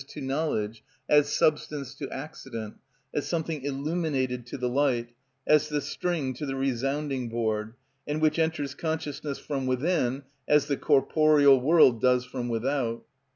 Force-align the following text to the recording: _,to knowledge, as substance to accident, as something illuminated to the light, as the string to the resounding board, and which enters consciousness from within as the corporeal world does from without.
_,to 0.07 0.19
knowledge, 0.19 0.83
as 1.07 1.31
substance 1.31 1.93
to 1.93 2.09
accident, 2.09 2.73
as 3.13 3.27
something 3.27 3.61
illuminated 3.61 4.47
to 4.47 4.57
the 4.57 4.67
light, 4.67 5.09
as 5.45 5.69
the 5.69 5.79
string 5.79 6.33
to 6.33 6.43
the 6.47 6.55
resounding 6.55 7.29
board, 7.29 7.75
and 8.07 8.19
which 8.19 8.39
enters 8.39 8.73
consciousness 8.73 9.37
from 9.37 9.67
within 9.67 10.23
as 10.47 10.65
the 10.65 10.75
corporeal 10.77 11.61
world 11.61 12.01
does 12.01 12.25
from 12.25 12.49
without. 12.49 13.05